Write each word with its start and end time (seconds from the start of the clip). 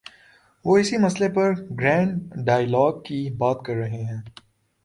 وہ 0.65 0.77
اسی 0.77 0.97
مسئلے 0.97 1.29
پر 1.29 1.51
گرینڈ 1.79 2.33
ڈائیلاگ 2.45 3.01
کی 3.01 3.29
بات 3.37 3.57
کر 3.65 3.73
رہے 3.73 4.03
ہیں۔ 4.03 4.21